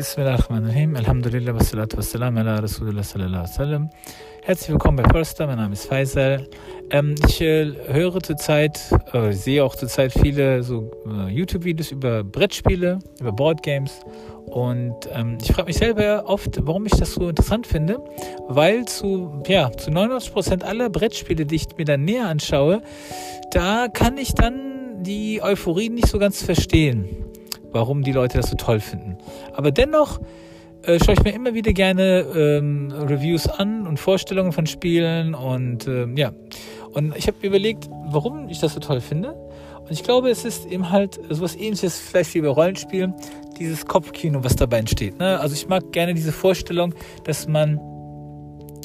[0.00, 0.96] Bismillahirrahmanirrahim.
[0.96, 3.90] Alhamdulillah, wassalatu wassalam ala Rasulullah sallallahu alaihi wasallam.
[4.42, 6.48] Herzlich willkommen bei Polster, mein Name ist Faisal.
[6.90, 8.80] Ähm, ich äh, höre zurzeit,
[9.12, 14.00] äh, sehe auch zurzeit viele so äh, YouTube-Videos über Brettspiele, über Boardgames
[14.46, 17.98] und ähm, ich frage mich selber oft, warum ich das so interessant finde,
[18.48, 22.80] weil zu, ja, zu 99% aller Brettspiele, die ich mir dann näher anschaue,
[23.50, 27.19] da kann ich dann die Euphorie nicht so ganz verstehen
[27.72, 29.18] warum die Leute das so toll finden.
[29.54, 30.20] Aber dennoch
[30.82, 35.86] äh, schaue ich mir immer wieder gerne ähm, Reviews an und Vorstellungen von Spielen und
[35.86, 36.32] ähm, ja.
[36.92, 39.34] Und ich habe überlegt, warum ich das so toll finde.
[39.80, 43.14] Und ich glaube, es ist eben halt sowas ähnliches, vielleicht wie bei Rollenspielen,
[43.58, 45.18] dieses Kopfkino, was dabei entsteht.
[45.18, 45.38] Ne?
[45.38, 47.78] Also ich mag gerne diese Vorstellung, dass man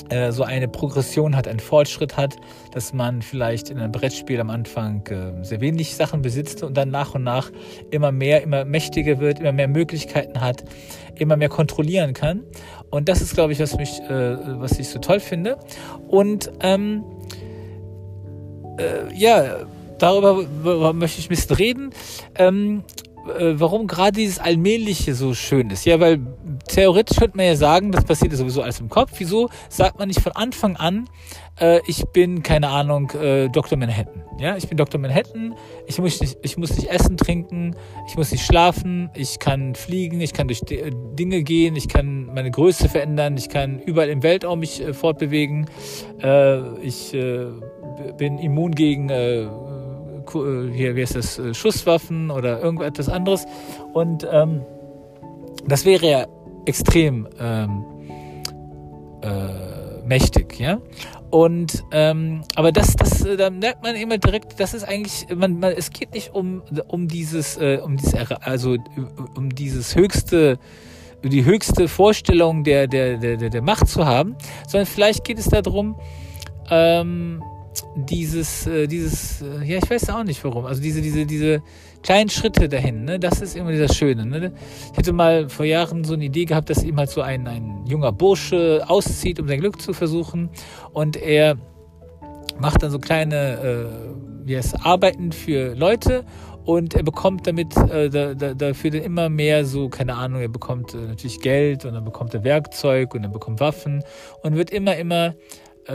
[0.10, 2.36] äh, so eine Progression hat, einen Fortschritt hat,
[2.72, 6.90] dass man vielleicht in einem Brettspiel am Anfang äh, sehr wenig Sachen besitzt und dann
[6.90, 7.52] nach und nach
[7.92, 10.64] immer mehr, immer mächtiger wird, immer mehr Möglichkeiten hat,
[11.16, 12.44] immer mehr kontrollieren kann.
[12.90, 15.58] Und das ist, glaube ich, was mich, äh, was ich so toll finde.
[16.08, 17.04] Und ähm,
[18.78, 19.66] äh, ja,
[19.98, 21.90] darüber möchte ich ein bisschen reden.
[22.36, 22.84] Ähm,
[23.28, 25.86] äh, warum gerade dieses Allmähliche so schön ist.
[25.86, 26.20] Ja, weil
[26.68, 29.12] theoretisch könnte man ja sagen, das passiert ja sowieso alles im Kopf.
[29.18, 31.08] Wieso sagt man nicht von Anfang an,
[31.60, 33.78] äh, ich bin, keine Ahnung, äh, Dr.
[33.78, 34.24] Manhattan.
[34.38, 35.00] Ja, ich bin Dr.
[35.00, 35.56] Manhattan,
[35.88, 37.76] ich muss, nicht, ich muss nicht essen, trinken,
[38.08, 42.26] ich muss nicht schlafen, ich kann fliegen, ich kann durch äh, Dinge gehen, ich kann
[42.26, 45.70] meine Größe verändern, ich kann überall im Weltraum mich äh, fortbewegen,
[46.22, 47.16] äh, ich
[48.18, 49.10] bin immun gegen
[50.32, 53.46] hier, wie heißt das, äh, Schusswaffen oder irgendetwas anderes.
[53.94, 54.62] Und ähm,
[55.68, 56.28] das wäre ja
[56.66, 57.86] extrem ähm,
[59.22, 60.80] äh, mächtig, ja.
[61.32, 65.60] Und ähm, aber das, das, äh, da merkt man immer direkt, das ist eigentlich, man,
[65.60, 68.78] man es geht nicht um um dieses, äh, um dieses, also
[69.36, 70.60] um dieses höchste
[71.24, 74.36] die höchste Vorstellung der, der, der, der Macht zu haben,
[74.68, 76.00] sondern vielleicht geht es darum,
[76.70, 77.42] ähm,
[77.96, 81.62] dieses, äh, dieses, äh, ja, ich weiß auch nicht warum, also diese, diese, diese
[82.04, 84.26] kleinen Schritte dahin, ne, das ist immer das Schöne.
[84.26, 84.54] Ne?
[84.92, 87.86] Ich hätte mal vor Jahren so eine Idee gehabt, dass ihm halt so ein, ein
[87.88, 90.50] junger Bursche auszieht, um sein Glück zu versuchen
[90.94, 91.58] und er
[92.60, 96.24] macht dann so kleine, äh, wie heißt, Arbeiten für Leute
[96.66, 100.50] und er bekommt damit äh, da, da, dafür dann immer mehr so, keine Ahnung, er
[100.50, 104.04] bekommt äh, natürlich Geld und dann bekommt er Werkzeug und dann bekommt Waffen
[104.42, 105.36] und wird immer, immer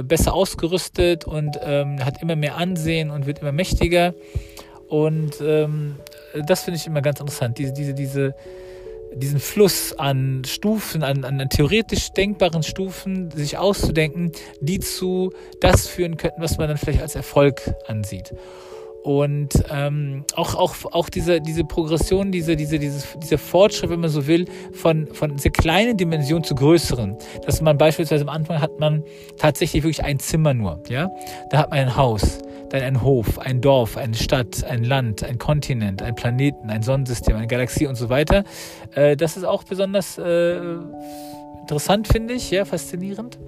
[0.02, 4.14] besser ausgerüstet und ähm, hat immer mehr Ansehen und wird immer mächtiger.
[4.88, 5.96] Und ähm,
[6.46, 8.34] das finde ich immer ganz interessant, diese, diese, diese,
[9.14, 16.16] diesen Fluss an Stufen, an, an theoretisch denkbaren Stufen, sich auszudenken, die zu das führen
[16.16, 18.32] könnten, was man dann vielleicht als Erfolg ansieht.
[19.02, 24.10] Und ähm, auch, auch, auch diese, diese Progression, diese, diese, dieses, dieser Fortschritt, wenn man
[24.10, 27.16] so will, von, von sehr kleinen Dimensionen zu größeren.
[27.46, 29.02] Dass man beispielsweise am Anfang hat man
[29.38, 30.82] tatsächlich wirklich ein Zimmer nur.
[30.88, 31.10] Ja?
[31.50, 35.38] Da hat man ein Haus, dann ein Hof, ein Dorf, eine Stadt, ein Land, ein
[35.38, 38.44] Kontinent, ein Planeten, ein Sonnensystem, eine Galaxie und so weiter.
[38.94, 40.58] Äh, das ist auch besonders äh,
[41.62, 43.38] interessant, finde ich, ja, faszinierend.